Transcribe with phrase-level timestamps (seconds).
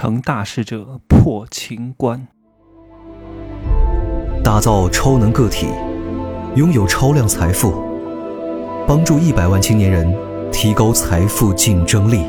[0.00, 2.26] 成大事者破情关，
[4.42, 5.66] 打造超能个体，
[6.56, 7.84] 拥有超量财富，
[8.88, 10.10] 帮助一百万青年人
[10.50, 12.24] 提高财富竞争力。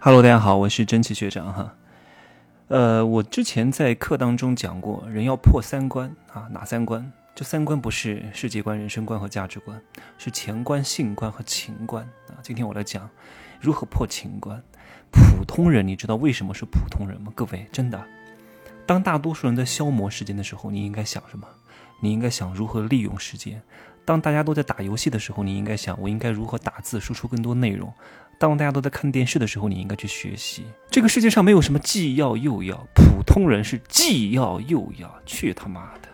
[0.00, 1.72] Hello，大家好，我是真奇学长哈。
[2.66, 7.12] 呃，我之前在课当中讲过，人要破三关啊，哪三关？
[7.40, 9.80] 这三观不是世界观、人生观和价值观，
[10.18, 12.36] 是钱观、性观和情观啊。
[12.42, 13.08] 今天我来讲
[13.58, 14.62] 如何破情观。
[15.10, 17.32] 普通人，你知道为什么是普通人吗？
[17.34, 18.06] 各位，真的，
[18.84, 21.48] 当大多数人在消磨时间的时候，你应该想什么？
[22.02, 23.62] 你应该想如何利用时间。
[24.04, 27.90] 当大家都在打游戏的时候，你应该想我应该如何打字输出更多内容。
[28.38, 30.66] 当大家都在看电视的时候，你应该去学习。
[30.90, 35.10] 这个世界上没有什么既要又要，普通人是既要又要。
[35.24, 36.09] 去他妈的！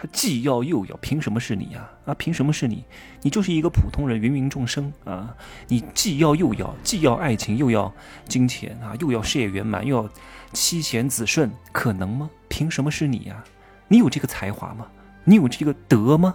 [0.00, 1.86] 他既要又要，凭什么是你呀？
[2.06, 2.86] 啊，凭什么是你？
[3.20, 5.36] 你就是一个普通人，芸芸众生啊！
[5.68, 7.92] 你既要又要，既要爱情又要
[8.26, 10.08] 金钱啊，又要事业圆满，又要
[10.54, 12.30] 妻贤子顺，可能吗？
[12.48, 13.44] 凭什么是你呀？
[13.88, 14.86] 你有这个才华吗？
[15.24, 16.34] 你有这个德吗？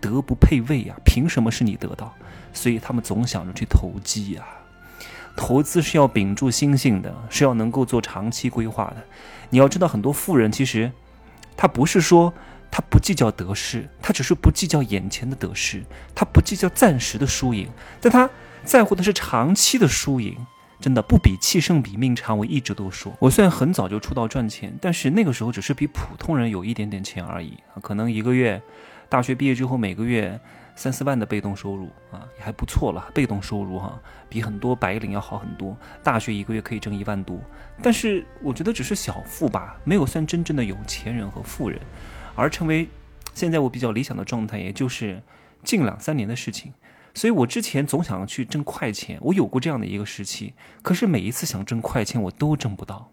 [0.00, 0.94] 德不配位呀！
[1.04, 2.14] 凭什么是你得到？
[2.52, 4.44] 所以他们总想着去投机呀。
[5.36, 9.04] 投资是要屏住心性的，是要能够做长期规划的。
[9.48, 10.92] 你要知道，很多富人其实
[11.56, 12.32] 他不是说。
[12.70, 15.82] 他不计较得失，他只是不计较眼前的得失，
[16.14, 17.68] 他不计较暂时的输赢，
[18.00, 18.30] 但他
[18.64, 20.36] 在乎的是长期的输赢。
[20.80, 23.12] 真的不比气胜比命长，我一直都说。
[23.18, 28.62] 我虽然很早就出道赚钱，但是那个时候只是比普通人有一点点钱而已，可能一个月，
[29.06, 30.40] 大学毕业之后每个月
[30.74, 33.10] 三四万的被动收入啊，也还不错了。
[33.12, 35.76] 被动收入哈，比很多白领要好很多。
[36.02, 37.38] 大学一个月可以挣一万多，
[37.82, 41.78] 但是我觉得只是小富吧，没有算真正的有钱人和富人。
[42.34, 42.88] 而成为
[43.34, 45.22] 现在我比较理想的状态，也就是
[45.62, 46.72] 近两三年的事情。
[47.12, 50.54] 所以我之前总想去挣快钱，我有过这样的一个时期。
[50.82, 53.10] 可是每一次想挣快钱，我都挣不到。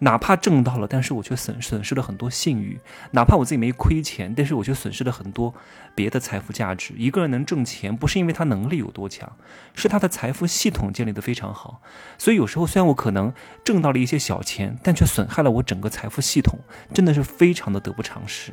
[0.00, 2.78] 哪怕挣到了，但是我却损损失了很多信誉；
[3.12, 5.54] 哪怕我自己没亏钱，但是我却损失了很多
[5.94, 6.94] 别的财富价值。
[6.96, 9.36] 一个人能挣钱，不是因为他能力有多强，
[9.74, 11.80] 是他的财富系统建立的非常好。
[12.18, 13.32] 所以有时候虽然我可能
[13.64, 16.58] 挣到了一些小钱，但却损害了我整个财富系统，
[16.92, 18.52] 真的是非常的得不偿失。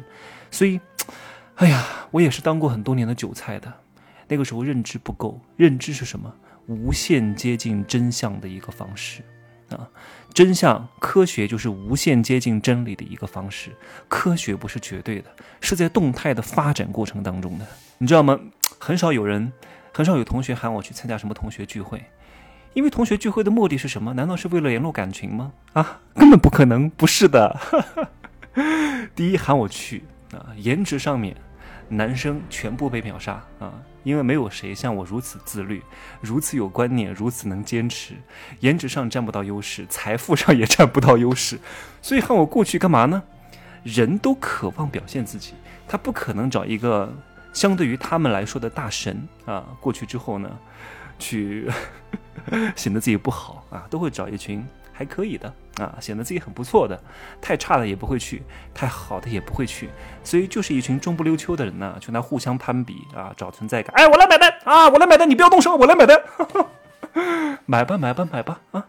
[0.49, 0.79] 所以，
[1.55, 3.73] 哎呀，我也是当过很多年的韭菜的。
[4.27, 6.33] 那个时候认知不够，认知是什么？
[6.67, 9.21] 无限接近真相的一个方式。
[9.75, 9.89] 啊，
[10.33, 13.75] 真相科学就是无限接近真理的一个方式。
[14.07, 17.65] 科学不是绝对的，是在动态的发展过程当中的。
[17.97, 18.39] 你知道吗？
[18.79, 19.51] 很少有人，
[19.93, 22.03] 很少有同学喊我去参加什么同学聚会，
[22.73, 24.13] 因为同学聚会的目的是什么？
[24.13, 25.51] 难道是为了联络感情吗？
[25.73, 27.59] 啊，根本不可能，不是的。
[29.15, 30.03] 第一喊我去
[30.33, 31.35] 啊，颜值上面，
[31.89, 33.73] 男生全部被秒杀啊。
[34.03, 35.81] 因为没有谁像我如此自律，
[36.21, 38.15] 如此有观念，如此能坚持。
[38.59, 41.59] 颜值上占不到优势，财富上也占不到优势，
[42.01, 43.21] 所以喊我过去干嘛呢？
[43.83, 45.53] 人都渴望表现自己，
[45.87, 47.11] 他不可能找一个
[47.53, 49.65] 相对于他们来说的大神啊。
[49.79, 50.49] 过去之后呢，
[51.17, 51.67] 去
[52.75, 54.65] 显得自己不好啊，都会找一群。
[54.93, 57.01] 还可以的啊，显得自己很不错的，
[57.41, 58.43] 太差的也不会去，
[58.73, 59.89] 太好的也不会去，
[60.23, 63.93] 所以就是一群中不溜秋的人呢，去那互相攀比啊，找存在感。
[63.95, 66.21] 哎，我来买单啊，我来买单，你不要动手，我来买单，
[67.65, 68.85] 买吧买吧买吧啊！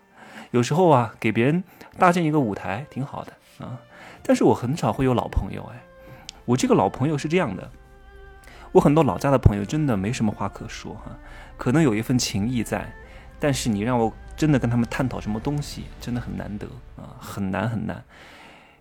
[0.50, 1.64] 有时候啊，给别人
[1.98, 3.32] 搭建一个舞台挺好的
[3.64, 3.78] 啊，
[4.22, 5.82] 但是我很少会有老朋友哎，
[6.44, 7.70] 我这个老朋友是这样的，
[8.72, 11.16] 我很多老家的朋友真的没什么话可说哈，
[11.56, 12.92] 可能有一份情谊在，
[13.42, 14.10] 但是你让我。
[14.34, 16.66] 真的跟他们探讨什么东西，真的很难得
[16.96, 18.02] 啊，很难很难，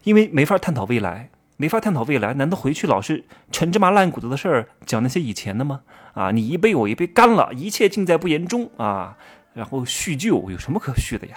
[0.03, 5.81] 因为没法探讨未来，没法探讨未来，难道回去老是陈芝麻烂谷子的事儿讲那些以前的吗？
[6.13, 9.17] 啊，你一杯我一杯干了，一切尽在不言中啊，
[9.53, 11.35] 然后叙旧有什么可叙的呀？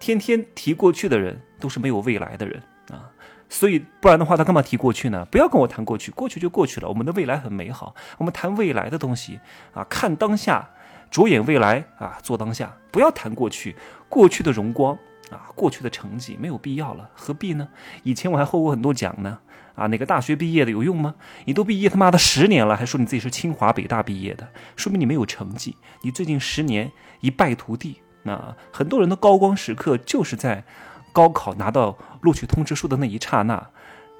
[0.00, 3.12] 天天提过去的人都是没有未来的人啊，
[3.50, 5.24] 所以不然的话他干嘛提过去呢？
[5.30, 9.38] 不要跟我谈过去，过去就过去了，我们的未来很美好，我们谈未来的东西
[9.74, 10.70] 啊，看当下。
[11.12, 13.76] 着眼未来啊，做当下，不要谈过去，
[14.08, 14.98] 过去的荣光
[15.30, 17.68] 啊，过去的成绩没有必要了，何必呢？
[18.02, 19.38] 以前我还获过很多奖呢，
[19.74, 21.14] 啊，哪个大学毕业的有用吗？
[21.44, 28.00] 你都毕业他妈的十年了，还说你自己是清华北大毕业的，说明你没有成绩，你最近十年一败涂地。
[28.22, 30.64] 那很多人的高光时刻就是在
[31.12, 33.68] 高考拿到录取通知书的那一刹那。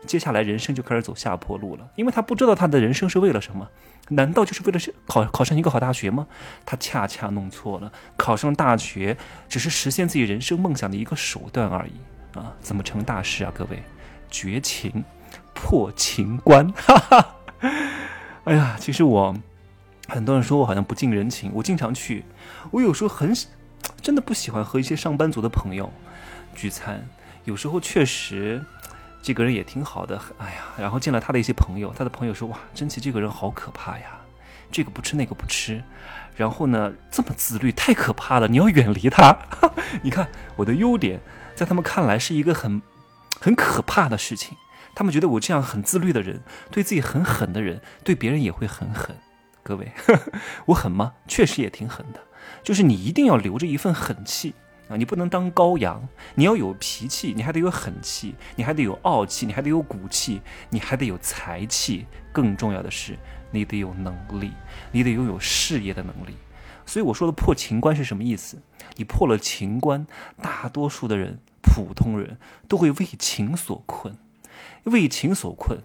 [0.05, 3.69] 接下来人生就开始走下坡路了，因为他不知道他的人生是为了什么？
[4.15, 6.27] 难道就是为了考考上一个好大学吗？
[6.65, 9.17] 他恰恰弄错了，考上大学
[9.49, 12.53] 只是实现自己人生梦想的一个手段而已啊！
[12.61, 13.53] 怎么成大事啊？
[13.55, 13.83] 各位，
[14.31, 15.05] 绝情，
[15.55, 17.37] 破情关，哈哈！
[18.45, 19.35] 哎呀，其实我
[20.09, 22.25] 很多人说我好像不近人情，我经常去，
[22.71, 23.33] 我有时候很
[24.01, 25.93] 真的不喜欢和一些上班族的朋友
[26.55, 27.07] 聚餐。
[27.45, 28.65] 有时候确实，
[29.23, 34.19] 这个人也挺好的，哎呀，然后见了他的一些朋友，他的朋友说：“哇，真奇这个人好可怕呀，
[34.71, 35.83] 这个不吃那个不吃，
[36.35, 39.39] 然后呢这么自律，太可怕了，你要远离他。
[40.03, 41.21] ”你看我的优点，
[41.55, 42.83] 在他们看来是一个很
[43.41, 44.57] 很可怕的事情。
[44.95, 49.17] 他们觉得我这样很自律的人，对自己很狠的人，对别人也会很狠。
[49.63, 49.93] 各位，
[50.67, 51.15] 我狠吗？
[51.29, 52.21] 确实也挺狠的。
[52.63, 54.55] 就是你一定要留着一份狠气
[54.97, 60.41] 你不能当羔羊，你要有脾气，你还得有狠气，你还得有傲气，你还得有骨气，
[60.71, 62.07] 你还得有才气。
[62.33, 63.19] 更重要的是，
[63.51, 64.53] 你得有能力，
[64.91, 66.37] 你得拥有事业的能力。
[66.85, 68.61] 所以我说的破情关是什么意思？
[68.97, 70.07] 你破了情关，
[70.41, 72.39] 大多数的人，普通人
[72.69, 74.17] 都会为情所困。
[74.85, 75.79] 为情所困，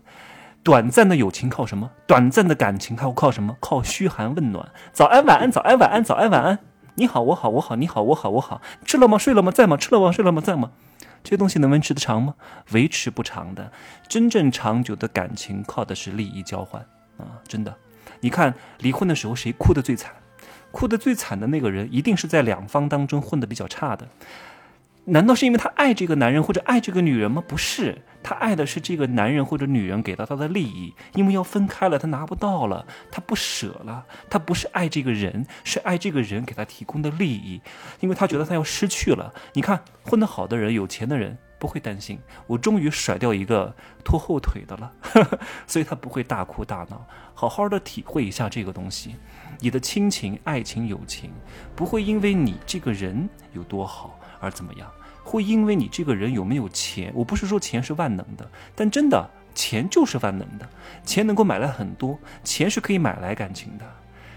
[0.64, 1.92] 短暂的友情靠什么？
[2.08, 3.56] 短暂的感情靠靠什么？
[3.60, 6.67] 靠嘘寒问暖，早安晚安，早安晚安，早安晚安。
[7.00, 8.60] 你好，我好，我好，你好，我好，我好。
[8.84, 9.20] 吃了吗？
[9.20, 9.52] 睡了吗？
[9.52, 9.78] 在吗？
[9.78, 10.12] 吃了吗？
[10.12, 10.42] 睡了吗？
[10.42, 10.72] 在吗？
[11.24, 12.34] 这些东西能维持得长吗？
[12.72, 13.72] 维持不长的。
[14.08, 16.82] 真正长久的感情靠的是利益交换
[17.20, 17.38] 啊！
[17.48, 17.76] 真的，
[18.22, 20.12] 你看离婚的时候谁哭得最惨？
[20.72, 24.08] 哭得最惨的那个人，一定是在两方当中混得比较差的。
[25.10, 27.42] 难道是因为他爱这个男人或者爱这个女人吗？
[27.48, 30.94] 不是，他爱的是这个男人或者女人给到他的利益。
[31.16, 34.06] 因为要分开了，他拿不到了，他不舍了。
[34.30, 37.62] 他不是爱这个人，是爱这个人给他提供的利益。
[38.02, 39.34] 因为他觉得他要失去了。
[39.54, 44.92] 你看，混得好的人、有钱的人不会担心，我终于甩掉一个拖后腿的了，
[45.68, 47.06] 所以他不会大哭大闹。
[47.34, 49.16] 好好的体会一下这个东西，
[49.60, 51.32] 你的亲情、爱情、友情
[51.76, 54.90] 不会因为你这个人有多好而怎么样。
[55.24, 60.70] 会因为你这个人有没有钱，我不是说钱是万能的，但真的钱就是万能的，
[61.04, 63.86] 钱能够买来很多，钱是可以买来感情的，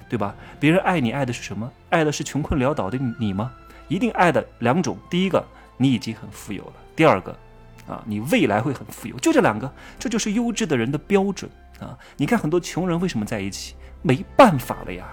[0.08, 0.34] 对吧？
[0.58, 1.70] 别人爱你爱的是什么？
[1.90, 3.52] 爱的是穷困潦倒的你吗？
[3.86, 5.46] 一定爱的两种，第一个
[5.76, 7.34] 你已经很富有了，第二个
[7.88, 11.50] 啊，你未来会很富有，就这两个，这就是优质的人的标准
[11.80, 11.96] 啊！
[12.18, 13.74] 你看很多穷人为什么在一起？
[14.02, 15.06] 没办法了呀，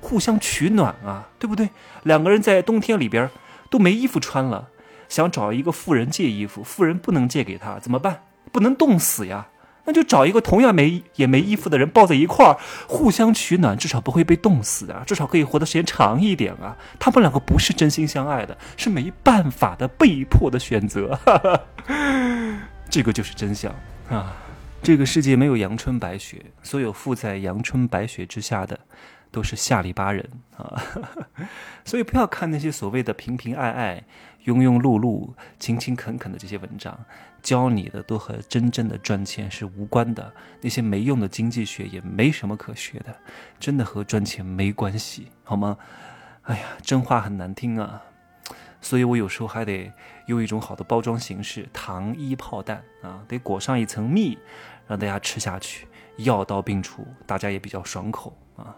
[0.00, 1.70] 互相取暖啊，对不对？
[2.02, 3.30] 两个人在冬天里边
[3.70, 4.68] 都没衣服穿了。
[5.08, 8.24] 想找一个富人借衣服，富人不能借给他，怎么办？
[8.50, 9.46] 不能冻死呀，
[9.84, 12.56] 那就找一个同样没也没衣服的人抱在一块儿，
[12.86, 16.76] 互相取暖，至少不会被冻死啊，至少可以活的时间长一点啊。
[16.98, 21.18] 他们两个不是真心相爱的，是没办法的被迫的选择，
[22.88, 23.74] 这个就是真相
[24.08, 24.36] 啊。
[24.82, 28.78] 这个世界没有阳春白雪，所有附在阳春白雪之下的。
[29.32, 30.28] 都是下里巴人
[30.58, 30.76] 啊，
[31.86, 34.04] 所以不要看那些所谓的平平爱爱、
[34.44, 37.06] 庸庸碌碌、勤勤恳恳的这些文章，
[37.42, 40.32] 教你的都和真正的赚钱是无关的。
[40.60, 43.16] 那些没用的经济学也没什么可学的，
[43.58, 45.76] 真的和赚钱没关系，好吗？
[46.42, 48.02] 哎呀，真话很难听啊，
[48.80, 49.92] 所以我有时候还得
[50.26, 54.38] 用一种好的包装形式——糖衣炮弹啊，得裹上一层蜜，
[54.88, 55.86] 让大家吃下去，
[56.18, 58.76] 药到病除，大家也比较爽口啊。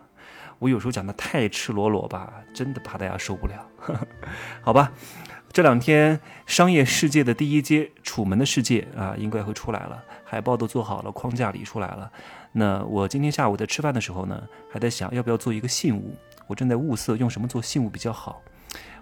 [0.58, 3.66] 我有时候讲的太赤裸裸吧，真的怕大家受不了，
[4.60, 4.92] 好吧？
[5.54, 12.10] 这两天商业世界的第一街《楚门的世界》啊，应该会出来了，海报都做好了，框架里出来了。
[12.50, 16.16] 那我今天下午在吃饭的时候呢，还在想要不要做一个信物，
[16.48, 18.42] 我正在物色用什么做信物比较好。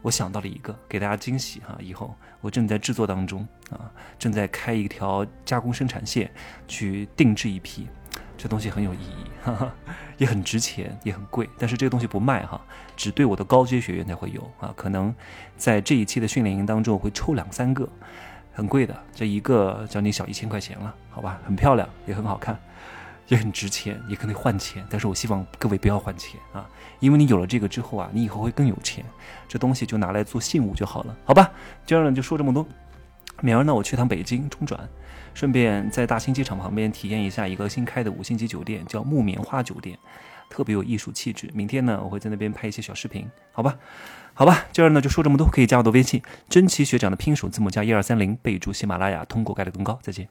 [0.03, 1.75] 我想到了一个，给大家惊喜哈！
[1.81, 6.31] 以后我正在制作当中啊，正在开一条加工生产线，
[6.69, 7.89] 去定制一批。
[8.43, 9.73] 这东西很有意义，哈哈，
[10.19, 11.49] 也很值钱，也很贵。
[11.57, 12.61] 但是这个东西不卖哈，
[12.97, 14.75] 只对我的高阶学员才会有啊。
[14.75, 15.15] 可能
[15.57, 17.89] 在这一期的训练营当中，我会抽两三个，
[18.53, 21.41] 很贵的，这一个将近小一千块钱了，好吧？
[21.47, 22.59] 很漂亮，也很好看，
[23.29, 24.85] 也很值钱，也可以换钱。
[24.91, 26.69] 但是我希望各位不要换钱啊，
[26.99, 29.05] 因为你有了这个之后啊，你以后会更有钱。
[29.47, 31.49] 这东西就拿来做信物就好了，好吧？
[31.87, 32.67] 今儿呢就说这么多，
[33.43, 34.89] 明儿呢我去趟北京中转。
[35.35, 39.99] 顺便在大兴机场旁边体验一下一个新开的五星级酒店，叫木棉花酒店，
[40.51, 41.51] 特别有艺术气质。
[41.55, 43.79] 明天呢，我会在那边拍一些小视频，好吧？
[44.35, 49.99] 好吧，今儿呢就说这么多，可以加我的微信，真奇学长的拼手字母加一二三零，备注喜马拉雅，通过概率更高。
[50.03, 50.29] 再见。